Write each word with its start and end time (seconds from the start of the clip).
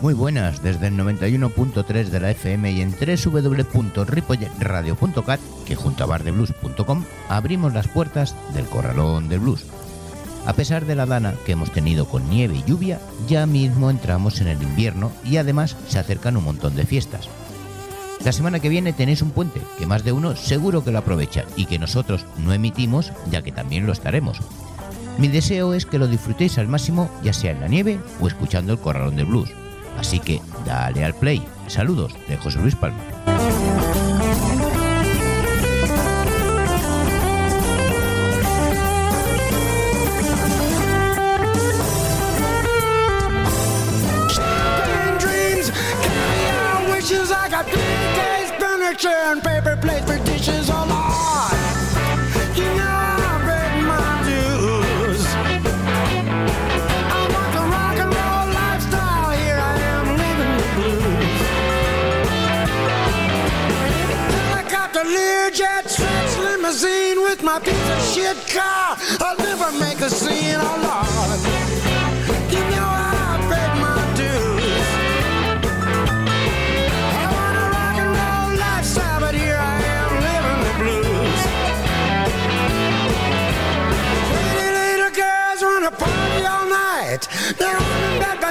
Muy 0.00 0.14
buenas, 0.14 0.62
desde 0.62 0.86
el 0.86 0.96
91.3 0.96 2.06
de 2.06 2.20
la 2.20 2.30
FM 2.30 2.72
y 2.72 2.80
en 2.80 2.92
www.ripolletradio.cat, 2.92 5.40
que 5.66 5.76
junto 5.76 6.02
a 6.02 6.06
bardeblues.com 6.06 7.04
abrimos 7.28 7.74
las 7.74 7.86
puertas 7.86 8.34
del 8.54 8.64
Corralón 8.64 9.28
del 9.28 9.40
Blues. 9.40 9.66
A 10.46 10.52
pesar 10.54 10.86
de 10.86 10.94
la 10.94 11.06
dana 11.06 11.34
que 11.44 11.52
hemos 11.52 11.70
tenido 11.70 12.06
con 12.06 12.28
nieve 12.30 12.56
y 12.56 12.64
lluvia, 12.64 12.98
ya 13.28 13.46
mismo 13.46 13.90
entramos 13.90 14.40
en 14.40 14.48
el 14.48 14.62
invierno 14.62 15.12
y 15.24 15.36
además 15.36 15.76
se 15.88 15.98
acercan 15.98 16.36
un 16.36 16.44
montón 16.44 16.76
de 16.76 16.86
fiestas. 16.86 17.28
La 18.24 18.32
semana 18.32 18.60
que 18.60 18.68
viene 18.68 18.92
tenéis 18.92 19.22
un 19.22 19.30
puente 19.30 19.62
que 19.78 19.86
más 19.86 20.04
de 20.04 20.12
uno 20.12 20.36
seguro 20.36 20.84
que 20.84 20.90
lo 20.90 20.98
aprovecha 20.98 21.44
y 21.56 21.66
que 21.66 21.78
nosotros 21.78 22.26
no 22.38 22.52
emitimos 22.52 23.12
ya 23.30 23.42
que 23.42 23.52
también 23.52 23.86
lo 23.86 23.92
estaremos. 23.92 24.38
Mi 25.18 25.28
deseo 25.28 25.74
es 25.74 25.86
que 25.86 25.98
lo 25.98 26.06
disfrutéis 26.06 26.58
al 26.58 26.68
máximo 26.68 27.10
ya 27.22 27.32
sea 27.32 27.52
en 27.52 27.60
la 27.60 27.68
nieve 27.68 27.98
o 28.20 28.26
escuchando 28.26 28.72
el 28.72 28.78
Corralón 28.78 29.16
del 29.16 29.26
Blues. 29.26 29.50
Así 29.98 30.20
que 30.20 30.40
dale 30.66 31.04
al 31.04 31.14
play. 31.14 31.42
Saludos 31.66 32.14
de 32.28 32.36
José 32.36 32.58
Luis 32.58 32.76
Palma. 32.76 32.98
And 49.08 49.42
paper 49.42 49.76
plates 49.76 50.04
for 50.04 50.18
dishes. 50.24 50.68
Oh 50.70 50.84
Lord, 50.86 51.56
you 52.56 52.64
know 52.64 52.84
I 52.84 53.82
my. 53.86 54.00
I 57.08 57.20
want 57.32 57.52
the 57.56 57.62
rock 57.74 57.96
and 57.96 58.12
roll 58.12 58.46
lifestyle. 58.54 59.30
Here 59.30 59.58
I 59.58 59.74
am 59.94 60.06
living 60.22 60.54
the 60.60 60.66
blues. 60.76 61.40
Stretch 65.86 66.34
limousine 66.38 67.22
with 67.22 67.42
my 67.42 67.58
piece 67.58 67.90
of 67.90 68.02
shit 68.12 68.36
car. 68.54 68.96
I'll 69.20 69.36
never 69.38 69.72
make 69.78 70.00
a 70.00 70.10
scene. 70.10 70.56
Oh 70.58 70.76
Lord. 71.48 71.59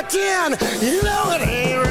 again. 0.10 0.58
You 0.82 1.04
know 1.04 1.32
it 1.32 1.48
ain't 1.48 1.89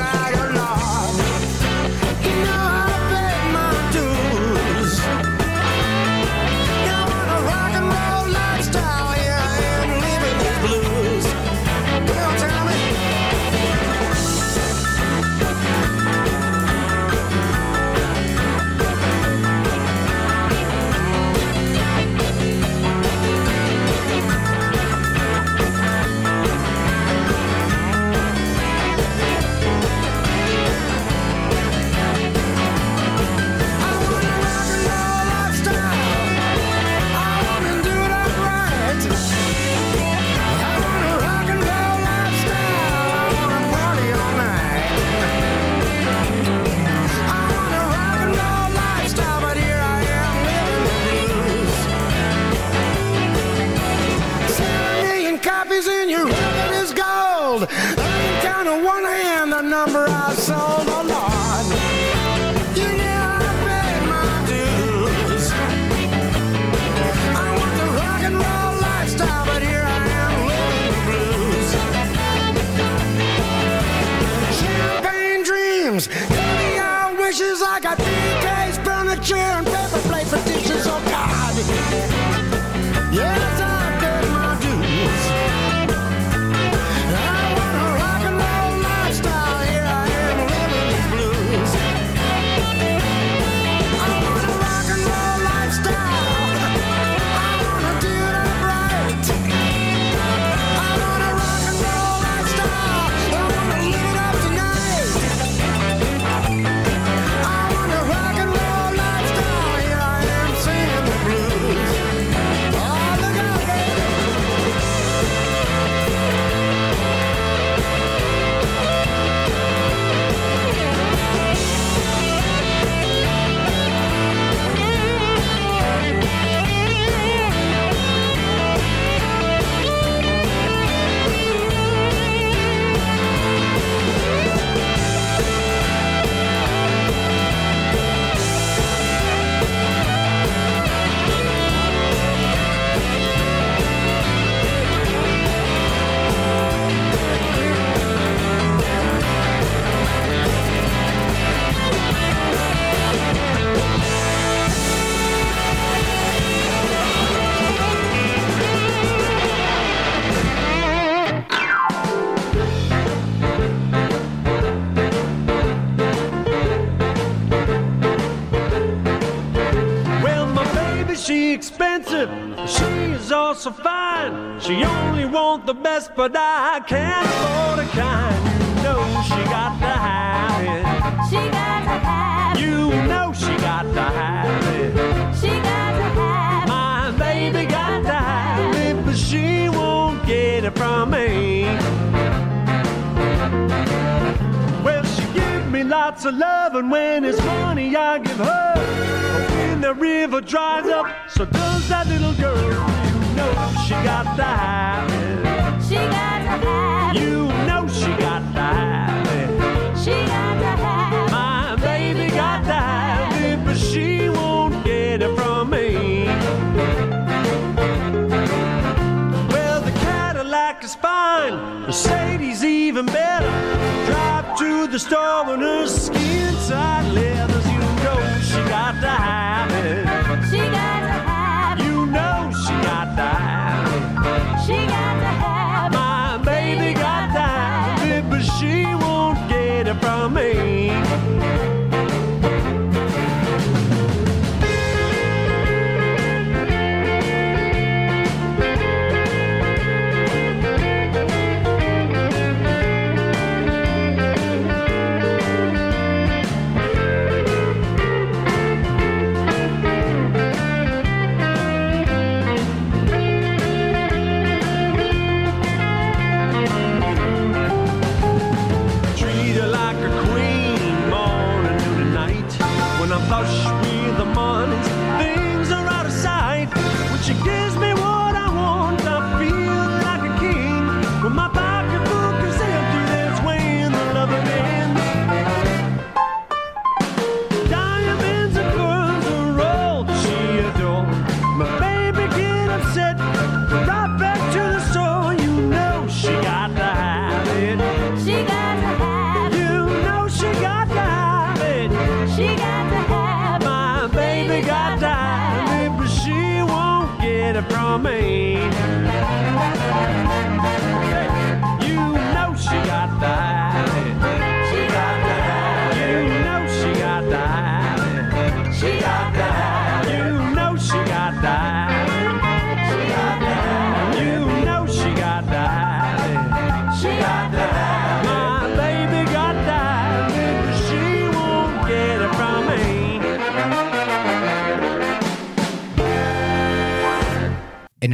dries 200.48 200.86
up, 200.86 201.06
so 201.28 201.44
does 201.44 201.88
that 201.90 202.06
little 202.06 202.32
girl. 202.34 202.56
You 202.56 203.36
know 203.36 203.52
she 203.86 203.92
got 204.02 204.36
the 204.36 204.44
habit. 204.44 204.77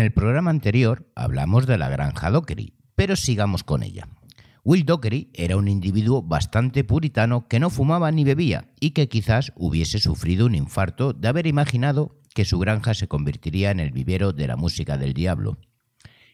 El 0.04 0.12
programa 0.12 0.50
anterior 0.50 1.10
hablamos 1.14 1.66
de 1.66 1.78
la 1.78 1.88
granja 1.88 2.30
Dockery, 2.30 2.74
pero 2.94 3.16
sigamos 3.16 3.64
con 3.64 3.82
ella. 3.82 4.06
Will 4.62 4.84
Dockery 4.84 5.30
era 5.34 5.56
un 5.56 5.66
individuo 5.66 6.22
bastante 6.22 6.84
puritano 6.84 7.48
que 7.48 7.58
no 7.58 7.70
fumaba 7.70 8.10
ni 8.12 8.24
bebía 8.24 8.68
y 8.80 8.90
que 8.90 9.08
quizás 9.08 9.52
hubiese 9.56 9.98
sufrido 9.98 10.46
un 10.46 10.54
infarto 10.54 11.12
de 11.12 11.28
haber 11.28 11.46
imaginado 11.46 12.18
que 12.34 12.44
su 12.44 12.58
granja 12.58 12.94
se 12.94 13.08
convertiría 13.08 13.70
en 13.70 13.80
el 13.80 13.92
vivero 13.92 14.32
de 14.32 14.46
la 14.46 14.56
música 14.56 14.98
del 14.98 15.14
diablo. 15.14 15.58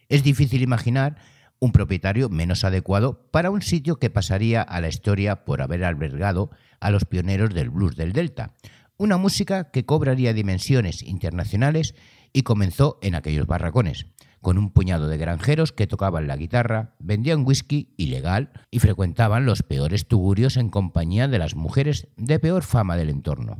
Es 0.08 0.22
difícil 0.22 0.62
imaginar 0.62 1.16
un 1.60 1.72
propietario 1.72 2.28
menos 2.28 2.64
adecuado 2.64 3.30
para 3.30 3.50
un 3.50 3.62
sitio 3.62 3.96
que 3.96 4.10
pasaría 4.10 4.62
a 4.62 4.80
la 4.80 4.88
historia 4.88 5.44
por 5.44 5.62
haber 5.62 5.84
albergado 5.84 6.50
a 6.80 6.90
los 6.90 7.04
pioneros 7.04 7.54
del 7.54 7.70
blues 7.70 7.96
del 7.96 8.12
Delta, 8.12 8.54
una 8.96 9.16
música 9.16 9.70
que 9.70 9.86
cobraría 9.86 10.32
dimensiones 10.32 11.02
internacionales 11.02 11.94
y 12.32 12.42
comenzó 12.42 12.98
en 13.02 13.14
aquellos 13.14 13.46
barracones, 13.46 14.06
con 14.40 14.58
un 14.58 14.70
puñado 14.70 15.08
de 15.08 15.18
granjeros 15.18 15.72
que 15.72 15.86
tocaban 15.86 16.26
la 16.26 16.36
guitarra, 16.36 16.94
vendían 16.98 17.44
whisky 17.46 17.92
ilegal 17.96 18.50
y 18.70 18.78
frecuentaban 18.78 19.44
los 19.44 19.62
peores 19.62 20.06
tugurios 20.06 20.56
en 20.56 20.70
compañía 20.70 21.28
de 21.28 21.38
las 21.38 21.54
mujeres 21.54 22.08
de 22.16 22.38
peor 22.38 22.62
fama 22.62 22.96
del 22.96 23.10
entorno. 23.10 23.58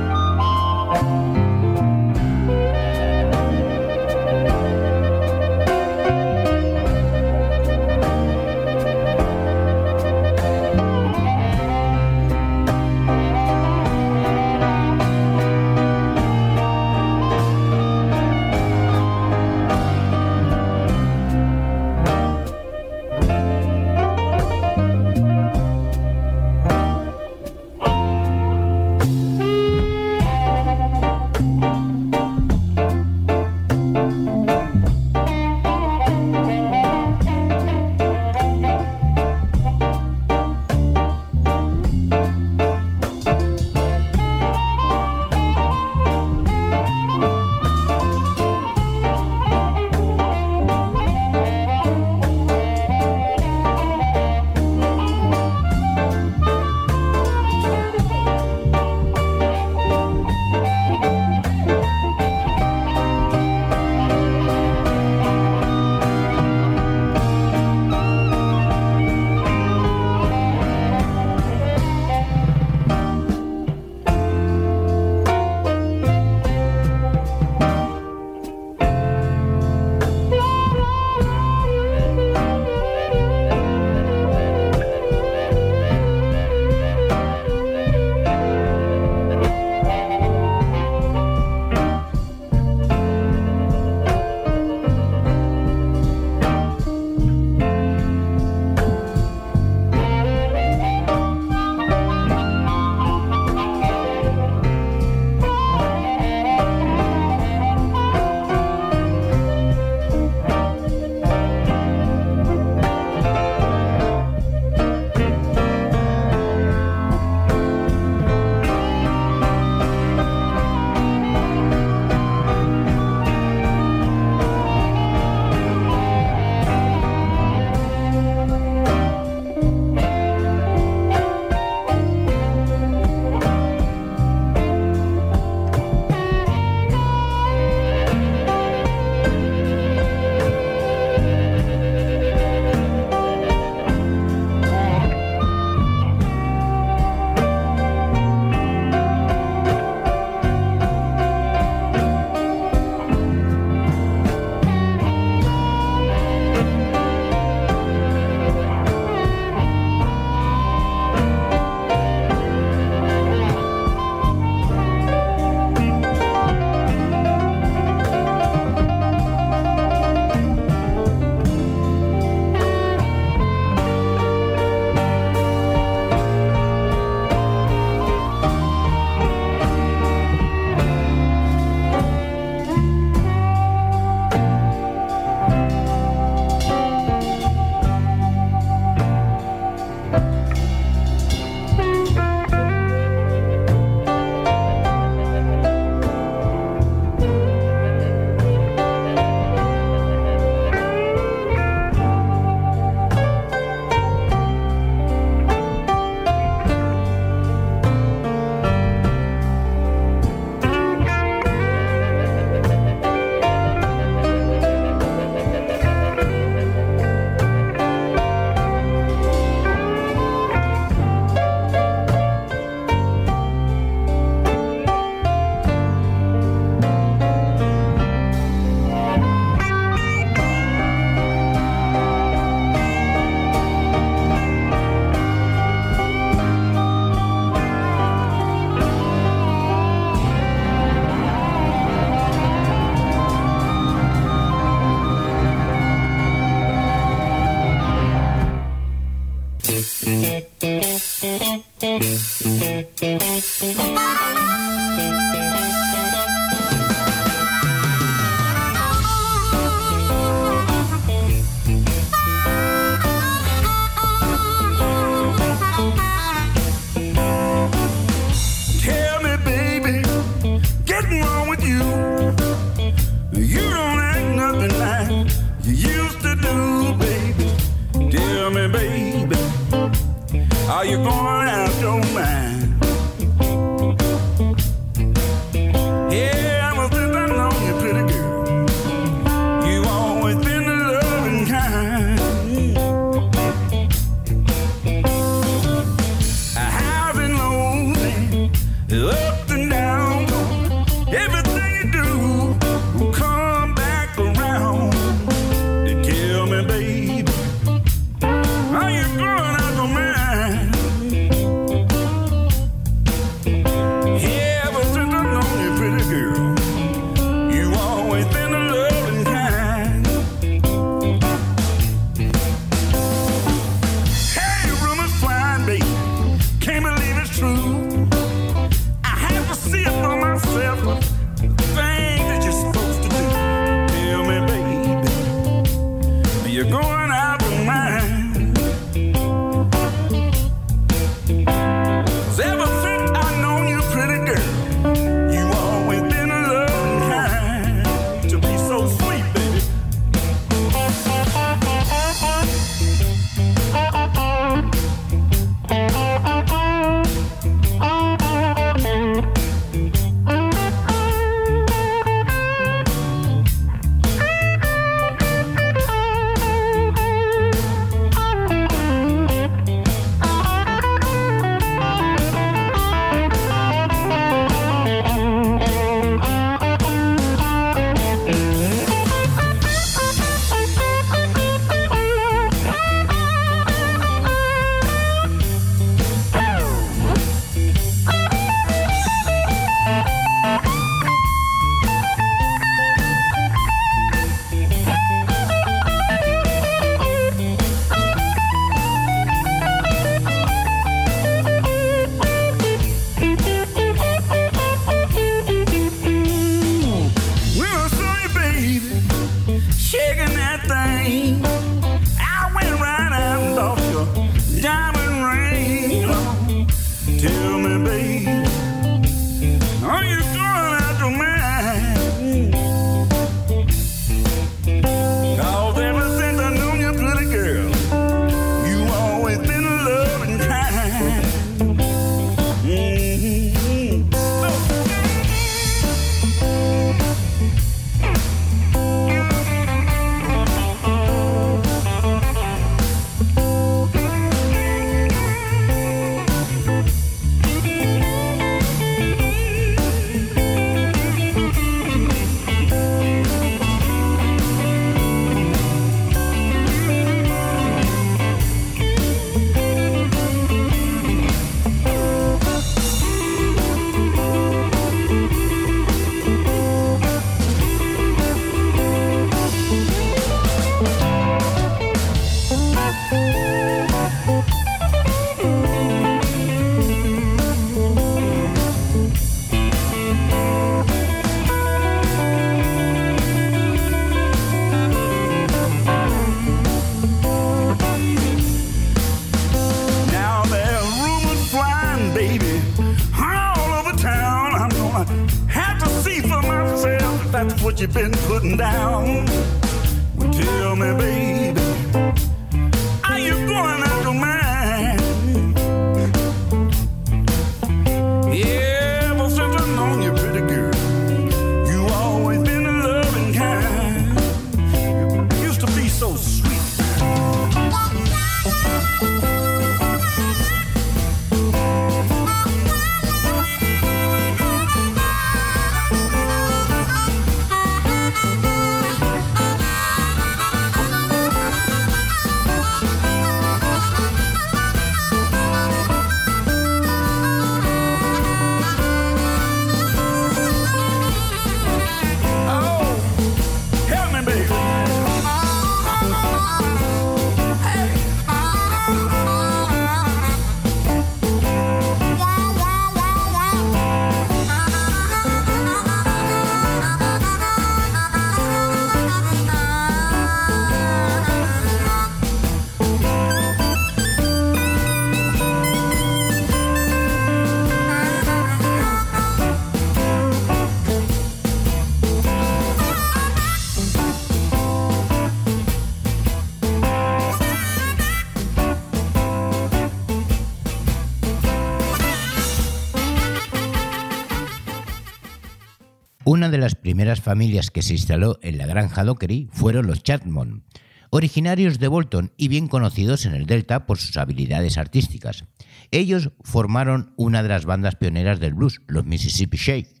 De 586.54 586.60
las 586.60 586.76
primeras 586.76 587.20
familias 587.20 587.72
que 587.72 587.82
se 587.82 587.94
instaló 587.94 588.38
en 588.40 588.58
la 588.58 588.66
granja 588.66 589.02
Dockery 589.02 589.48
fueron 589.50 589.88
los 589.88 590.04
Chatmon, 590.04 590.62
originarios 591.10 591.80
de 591.80 591.88
Bolton 591.88 592.30
y 592.36 592.46
bien 592.46 592.68
conocidos 592.68 593.26
en 593.26 593.34
el 593.34 593.46
Delta 593.46 593.86
por 593.86 593.98
sus 593.98 594.16
habilidades 594.16 594.78
artísticas. 594.78 595.46
Ellos 595.90 596.30
formaron 596.44 597.12
una 597.16 597.42
de 597.42 597.48
las 597.48 597.64
bandas 597.64 597.96
pioneras 597.96 598.38
del 598.38 598.54
blues, 598.54 598.82
los 598.86 599.04
Mississippi 599.04 599.56
Shake. 599.56 600.00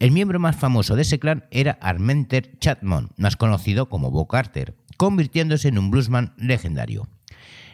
El 0.00 0.10
miembro 0.10 0.40
más 0.40 0.56
famoso 0.56 0.96
de 0.96 1.02
ese 1.02 1.20
clan 1.20 1.44
era 1.52 1.78
Armenter 1.80 2.58
Chatmon, 2.58 3.10
más 3.16 3.36
conocido 3.36 3.88
como 3.88 4.10
Bo 4.10 4.26
Carter, 4.26 4.74
convirtiéndose 4.96 5.68
en 5.68 5.78
un 5.78 5.92
bluesman 5.92 6.34
legendario. 6.36 7.08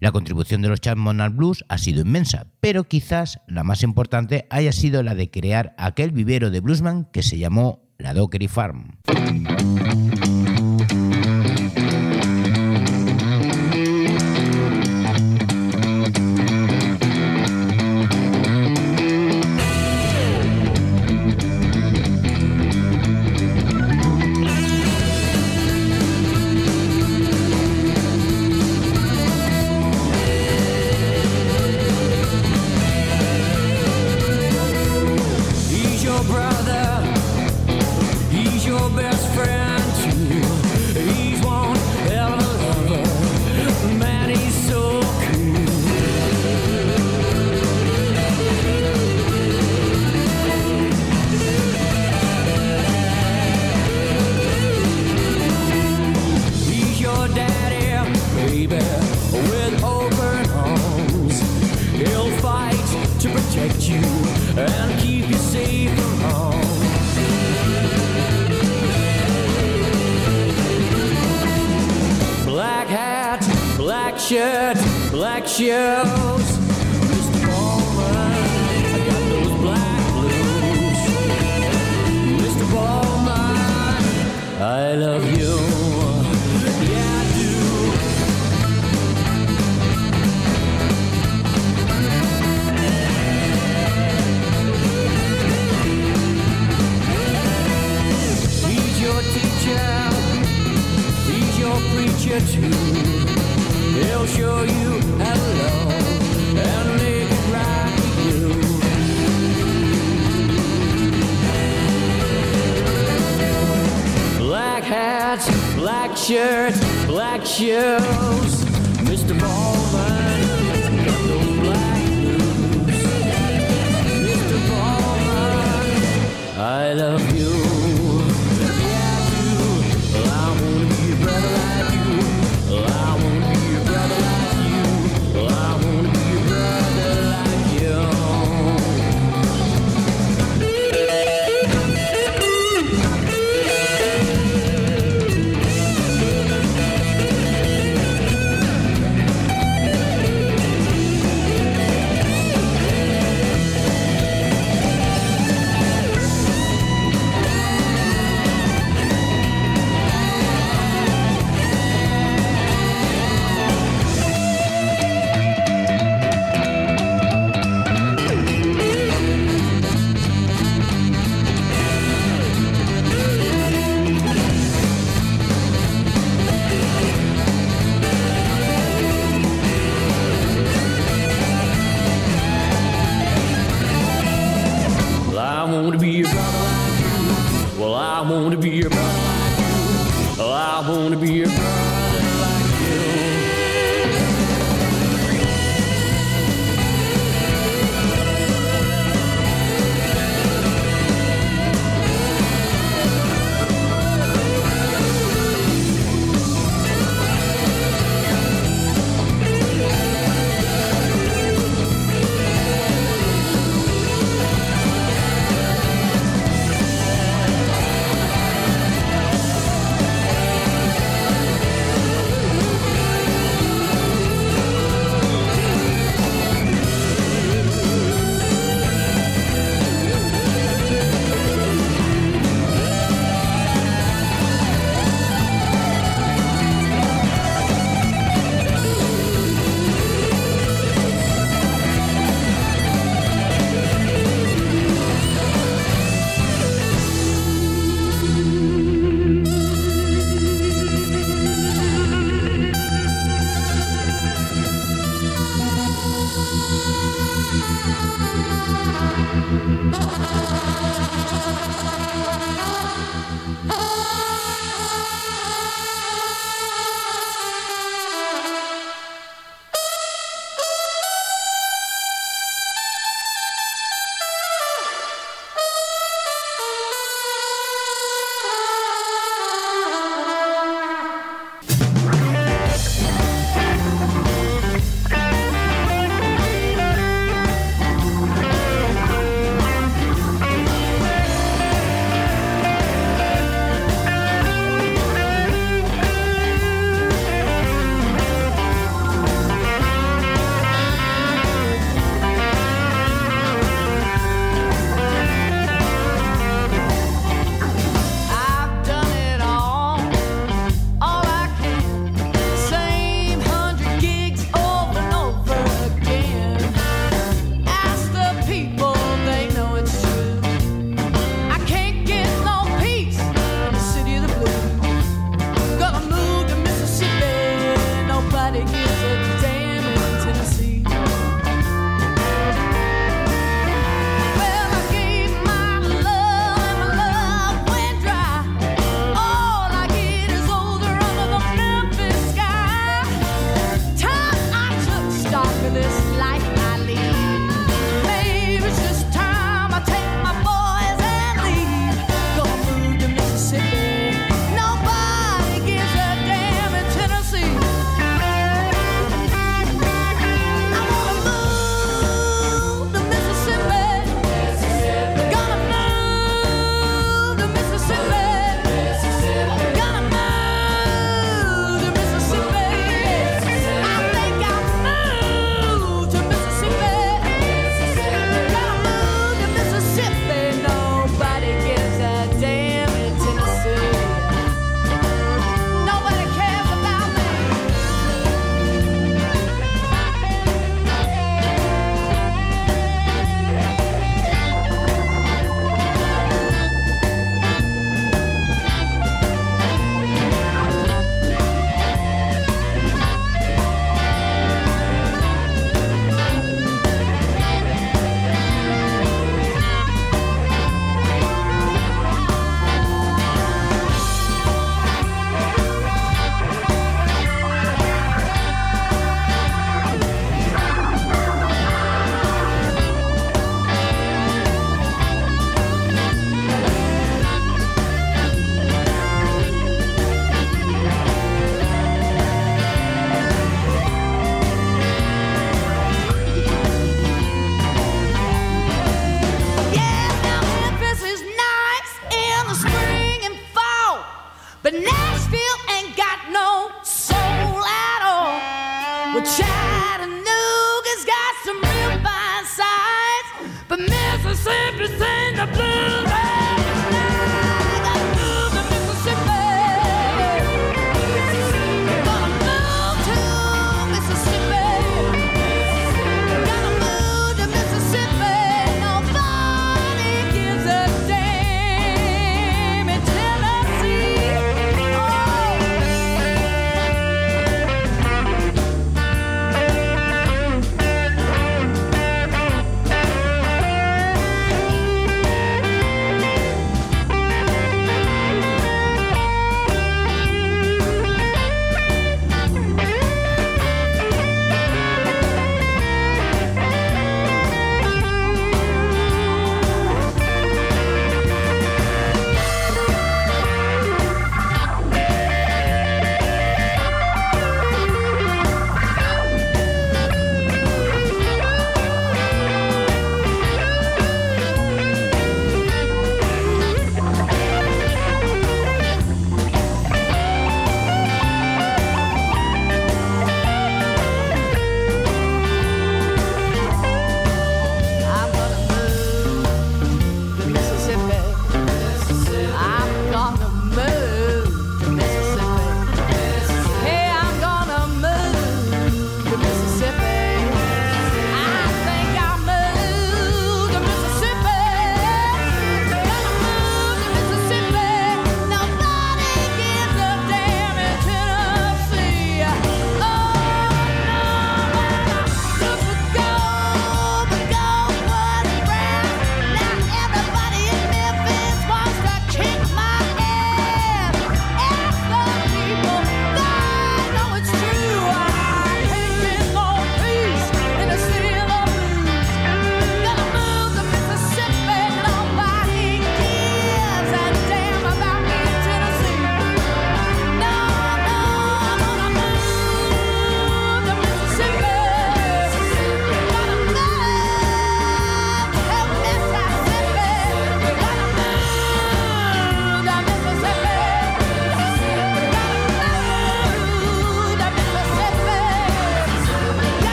La 0.00 0.12
contribución 0.12 0.62
de 0.62 0.68
los 0.68 0.80
Chapman 0.80 1.20
al 1.20 1.30
blues 1.30 1.62
ha 1.68 1.76
sido 1.76 2.00
inmensa, 2.00 2.46
pero 2.60 2.84
quizás 2.84 3.40
la 3.48 3.64
más 3.64 3.82
importante 3.82 4.46
haya 4.48 4.72
sido 4.72 5.02
la 5.02 5.14
de 5.14 5.30
crear 5.30 5.74
aquel 5.76 6.12
vivero 6.12 6.50
de 6.50 6.60
bluesman 6.60 7.04
que 7.12 7.22
se 7.22 7.36
llamó 7.36 7.87
la 7.98 8.14
Dockery 8.14 8.46
Farm. 8.46 8.98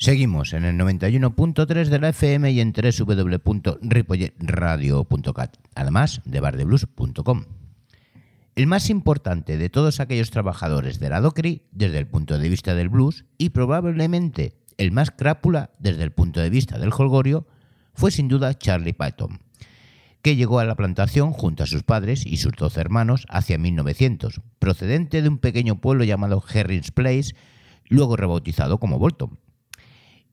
Seguimos 0.00 0.52
en 0.54 0.64
el 0.64 0.76
91.3 0.78 1.88
de 1.88 1.98
la 1.98 2.08
FM 2.08 2.50
y 2.52 2.60
en 2.60 2.72
www.ripolletradio.cat, 2.72 5.56
además 5.74 6.22
de 6.24 6.40
bardeblues.com. 6.40 7.44
El 8.56 8.66
más 8.66 8.88
importante 8.88 9.58
de 9.58 9.68
todos 9.68 10.00
aquellos 10.00 10.30
trabajadores 10.30 11.00
de 11.00 11.10
la 11.10 11.20
DOCRI 11.20 11.64
desde 11.72 11.98
el 11.98 12.06
punto 12.06 12.38
de 12.38 12.48
vista 12.48 12.74
del 12.74 12.88
blues 12.88 13.26
y 13.36 13.50
probablemente 13.50 14.54
el 14.78 14.90
más 14.90 15.10
crápula 15.10 15.72
desde 15.78 16.02
el 16.02 16.12
punto 16.12 16.40
de 16.40 16.48
vista 16.48 16.78
del 16.78 16.94
holgorio 16.96 17.46
fue 17.92 18.10
sin 18.10 18.28
duda 18.28 18.56
Charlie 18.56 18.94
Patton, 18.94 19.40
que 20.22 20.34
llegó 20.34 20.60
a 20.60 20.64
la 20.64 20.76
plantación 20.76 21.32
junto 21.32 21.62
a 21.62 21.66
sus 21.66 21.82
padres 21.82 22.24
y 22.24 22.38
sus 22.38 22.54
doce 22.54 22.80
hermanos 22.80 23.26
hacia 23.28 23.58
1900, 23.58 24.40
procedente 24.58 25.20
de 25.20 25.28
un 25.28 25.36
pequeño 25.36 25.78
pueblo 25.78 26.04
llamado 26.04 26.42
Herrings 26.50 26.90
Place, 26.90 27.34
luego 27.90 28.16
rebautizado 28.16 28.80
como 28.80 28.98
Bolton. 28.98 29.38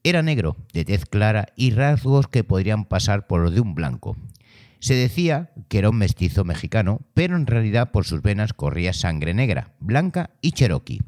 Era 0.04 0.22
negro, 0.22 0.56
de 0.72 0.84
tez 0.84 1.04
clara 1.06 1.48
y 1.56 1.70
rasgos 1.70 2.28
que 2.28 2.44
podrían 2.44 2.84
pasar 2.84 3.26
por 3.26 3.40
los 3.40 3.54
de 3.54 3.60
un 3.60 3.74
blanco. 3.74 4.16
Se 4.80 4.94
decía 4.94 5.50
que 5.68 5.78
era 5.78 5.90
un 5.90 5.98
mestizo 5.98 6.44
mexicano, 6.44 7.00
pero 7.14 7.36
en 7.36 7.46
realidad 7.46 7.90
por 7.90 8.04
sus 8.04 8.22
venas 8.22 8.52
corría 8.52 8.92
sangre 8.92 9.34
negra, 9.34 9.72
blanca 9.80 10.30
y 10.40 10.52
cherokee. 10.52 11.02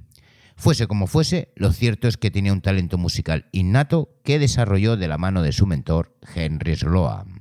Fuese 0.56 0.86
como 0.86 1.06
fuese, 1.06 1.52
lo 1.54 1.72
cierto 1.72 2.08
es 2.08 2.16
que 2.16 2.30
tenía 2.30 2.52
un 2.52 2.60
talento 2.60 2.98
musical 2.98 3.46
innato 3.52 4.10
que 4.24 4.38
desarrolló 4.38 4.96
de 4.96 5.08
la 5.08 5.16
mano 5.16 5.42
de 5.42 5.52
su 5.52 5.66
mentor, 5.66 6.14
Henry 6.34 6.76
Sloan. 6.76 7.40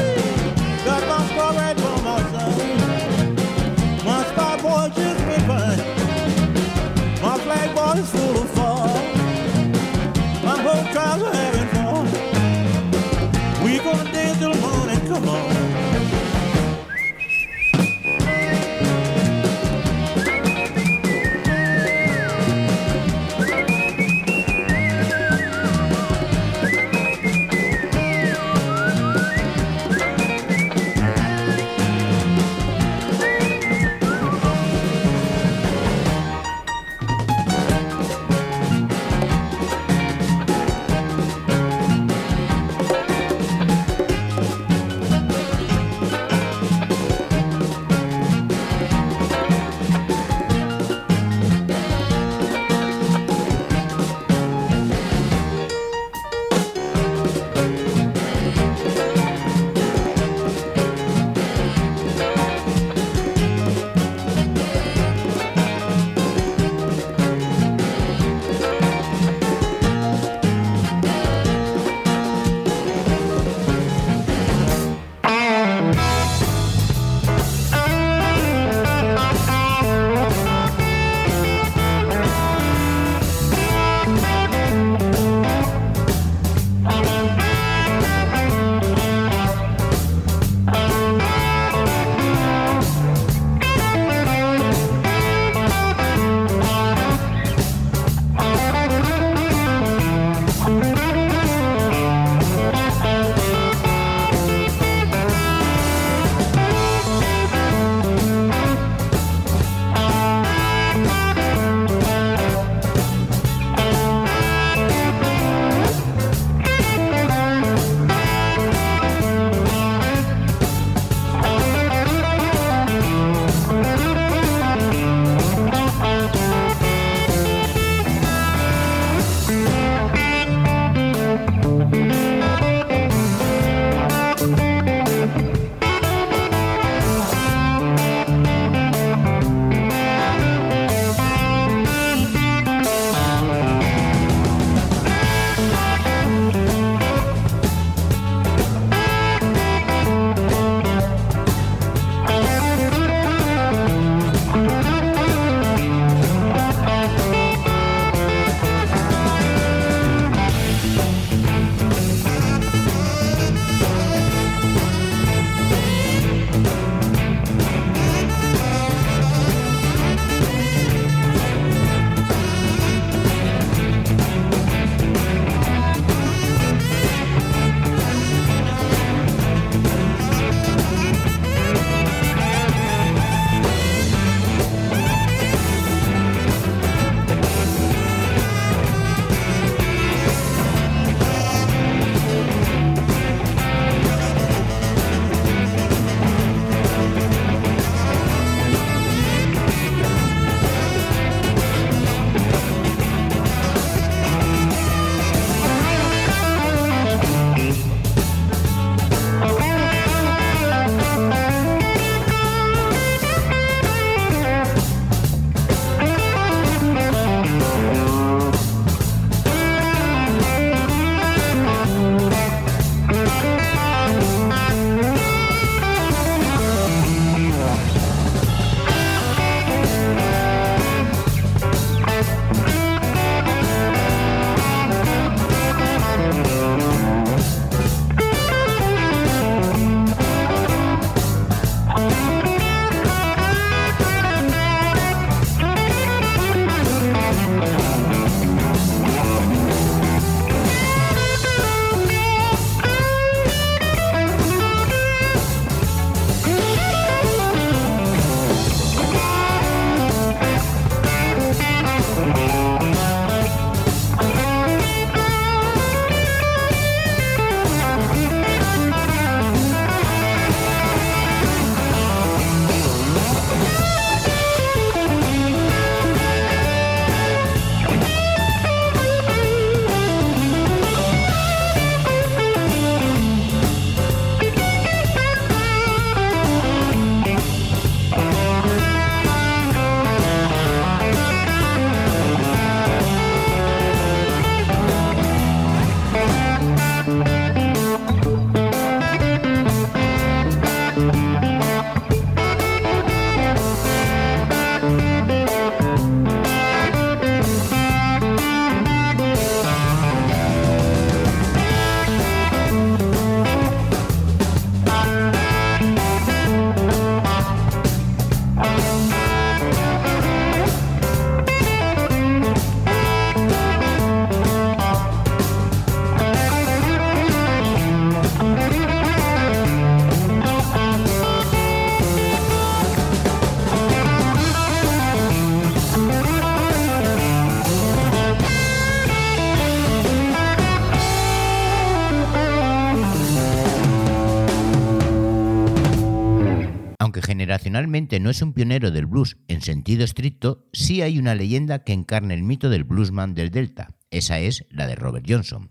no 347.87 348.29
es 348.29 348.41
un 348.41 348.53
pionero 348.53 348.91
del 348.91 349.05
blues 349.05 349.37
en 349.47 349.61
sentido 349.61 350.03
estricto, 350.03 350.67
sí 350.73 351.01
hay 351.01 351.17
una 351.17 351.35
leyenda 351.35 351.83
que 351.83 351.93
encarna 351.93 352.33
el 352.33 352.43
mito 352.43 352.69
del 352.69 352.83
bluesman 352.83 353.33
del 353.33 353.49
Delta. 353.49 353.95
Esa 354.09 354.39
es 354.39 354.65
la 354.69 354.87
de 354.87 354.95
Robert 354.95 355.25
Johnson. 355.27 355.69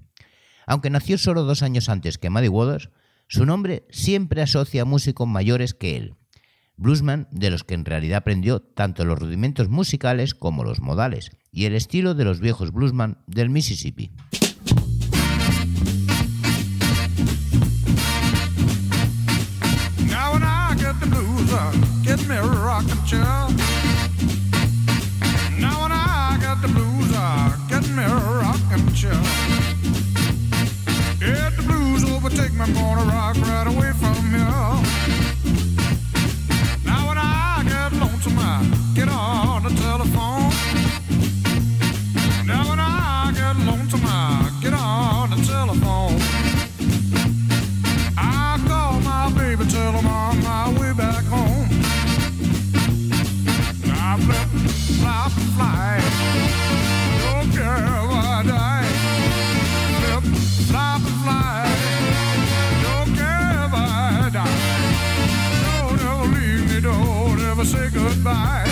Aunque 0.66 0.90
nació 0.90 1.18
solo 1.18 1.44
dos 1.44 1.62
años 1.62 1.88
antes 1.88 2.18
que 2.18 2.30
Muddy 2.30 2.48
Waters, 2.48 2.90
su 3.28 3.46
nombre 3.46 3.86
siempre 3.90 4.42
asocia 4.42 4.82
a 4.82 4.84
músicos 4.84 5.28
mayores 5.28 5.74
que 5.74 5.96
él. 5.96 6.14
Bluesman 6.76 7.28
de 7.30 7.50
los 7.50 7.62
que 7.62 7.74
en 7.74 7.84
realidad 7.84 8.18
aprendió 8.18 8.60
tanto 8.60 9.04
los 9.04 9.18
rudimentos 9.18 9.68
musicales 9.68 10.34
como 10.34 10.64
los 10.64 10.80
modales 10.80 11.30
y 11.52 11.66
el 11.66 11.74
estilo 11.74 12.14
de 12.14 12.24
los 12.24 12.40
viejos 12.40 12.72
bluesman 12.72 13.18
del 13.26 13.50
Mississippi. 13.50 14.12
Me 22.28 22.36
rocking 22.36 23.04
chair. 23.04 23.20
Now 25.58 25.82
when 25.82 25.92
I 25.92 26.38
the 26.62 26.68
blues, 26.68 27.10
uh, 27.14 27.56
get 27.68 27.82
me 27.90 28.04
the 31.56 31.62
blues 31.62 32.04
overtake 32.04 32.52
me, 32.52 32.60
I'm 32.60 32.72
gonna 32.74 33.04
rock 33.04 33.36
Don't 57.30 57.52
care 57.52 57.76
if 57.76 58.10
I 60.74 60.98
fly. 61.22 61.66
Don't 62.82 63.14
care 63.14 63.66
if 63.66 63.74
I 63.74 64.30
die. 64.32 64.60
Don't 65.66 66.00
ever 66.00 66.26
leave 66.34 66.64
me, 66.70 66.80
don't 66.80 67.40
ever 67.40 67.64
say 67.64 67.90
goodbye. 67.90 68.69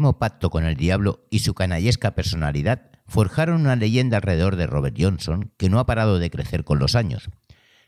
acérrimo 0.00 0.18
pacto 0.18 0.48
con 0.48 0.64
el 0.64 0.76
diablo 0.76 1.26
y 1.30 1.40
su 1.40 1.52
canallesca 1.52 2.14
personalidad 2.14 2.90
forjaron 3.06 3.60
una 3.60 3.76
leyenda 3.76 4.16
alrededor 4.16 4.56
de 4.56 4.66
Robert 4.66 4.96
Johnson 4.98 5.52
que 5.58 5.68
no 5.68 5.78
ha 5.78 5.84
parado 5.84 6.18
de 6.18 6.30
crecer 6.30 6.64
con 6.64 6.78
los 6.78 6.94
años. 6.94 7.28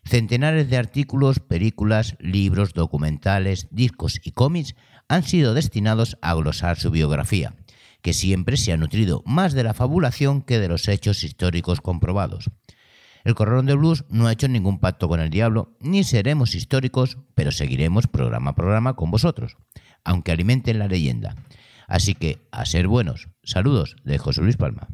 Centenares 0.05 0.69
de 0.69 0.77
artículos, 0.77 1.41
películas, 1.41 2.17
libros, 2.19 2.75
documentales, 2.75 3.69
discos 3.71 4.21
y 4.23 4.33
cómics 4.33 4.75
han 5.09 5.23
sido 5.23 5.55
destinados 5.55 6.19
a 6.21 6.35
glosar 6.35 6.77
su 6.77 6.91
biografía, 6.91 7.55
que 8.03 8.13
siempre 8.13 8.59
se 8.59 8.73
ha 8.73 8.77
nutrido 8.77 9.23
más 9.25 9.55
de 9.55 9.65
la 9.65 9.73
fabulación 9.73 10.43
que 10.43 10.59
de 10.59 10.69
los 10.69 10.89
hechos 10.89 11.25
históricos 11.25 11.81
comprobados. 11.81 12.51
El 13.25 13.35
Corralón 13.35 13.67
de 13.67 13.75
Blues 13.75 14.05
no 14.11 14.27
ha 14.27 14.33
hecho 14.33 14.49
ningún 14.49 14.81
pacto 14.81 15.09
con 15.09 15.21
el 15.21 15.31
diablo, 15.31 15.79
ni 15.81 16.05
seremos 16.05 16.55
históricos, 16.55 17.17
pero 17.35 17.53
seguiremos 17.53 18.07
programa 18.07 18.51
a 18.51 18.55
programa 18.55 18.97
con 18.97 19.11
vosotros, 19.11 19.57
aunque 20.05 20.33
alimenten 20.33 20.79
la 20.79 20.89
leyenda. 20.89 21.37
Así 21.93 22.15
que, 22.15 22.39
a 22.53 22.65
ser 22.65 22.89
buenos. 22.89 23.29
Saludos 23.45 23.97
de 24.03 24.17
José 24.17 24.41
Luis 24.41 24.57
Palma. 24.57 24.89